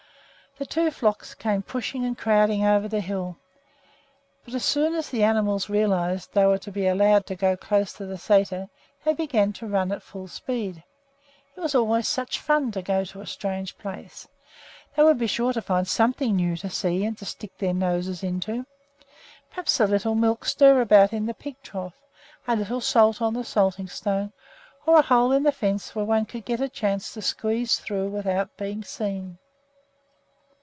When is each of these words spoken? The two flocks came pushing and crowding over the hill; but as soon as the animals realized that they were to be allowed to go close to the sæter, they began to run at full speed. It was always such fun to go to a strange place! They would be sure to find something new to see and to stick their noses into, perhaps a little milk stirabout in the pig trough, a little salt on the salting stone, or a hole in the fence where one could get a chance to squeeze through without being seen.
The 0.57 0.65
two 0.65 0.91
flocks 0.91 1.33
came 1.33 1.63
pushing 1.63 2.03
and 2.03 2.17
crowding 2.17 2.65
over 2.65 2.89
the 2.89 2.99
hill; 2.99 3.37
but 4.43 4.53
as 4.53 4.65
soon 4.65 4.93
as 4.95 5.09
the 5.09 5.23
animals 5.23 5.69
realized 5.69 6.27
that 6.33 6.39
they 6.41 6.45
were 6.45 6.57
to 6.59 6.71
be 6.71 6.87
allowed 6.87 7.25
to 7.27 7.37
go 7.37 7.55
close 7.55 7.93
to 7.93 8.05
the 8.05 8.15
sæter, 8.15 8.69
they 9.05 9.13
began 9.13 9.53
to 9.53 9.65
run 9.65 9.93
at 9.93 10.03
full 10.03 10.27
speed. 10.27 10.83
It 11.55 11.61
was 11.61 11.73
always 11.73 12.05
such 12.09 12.37
fun 12.37 12.69
to 12.73 12.81
go 12.81 13.05
to 13.05 13.21
a 13.21 13.25
strange 13.25 13.77
place! 13.77 14.27
They 14.93 15.03
would 15.03 15.17
be 15.17 15.25
sure 15.25 15.53
to 15.53 15.61
find 15.61 15.87
something 15.87 16.35
new 16.35 16.57
to 16.57 16.69
see 16.69 17.05
and 17.05 17.17
to 17.19 17.25
stick 17.25 17.57
their 17.57 17.73
noses 17.73 18.21
into, 18.21 18.65
perhaps 19.49 19.79
a 19.79 19.87
little 19.87 20.15
milk 20.15 20.43
stirabout 20.43 21.13
in 21.13 21.27
the 21.27 21.33
pig 21.33 21.55
trough, 21.63 21.95
a 22.45 22.57
little 22.57 22.81
salt 22.81 23.21
on 23.21 23.33
the 23.33 23.45
salting 23.45 23.87
stone, 23.87 24.33
or 24.85 24.99
a 24.99 25.03
hole 25.03 25.31
in 25.31 25.43
the 25.43 25.53
fence 25.53 25.95
where 25.95 26.05
one 26.05 26.25
could 26.25 26.43
get 26.43 26.59
a 26.59 26.67
chance 26.69 27.13
to 27.13 27.21
squeeze 27.21 27.79
through 27.79 28.09
without 28.09 28.57
being 28.57 28.83
seen. 28.83 29.37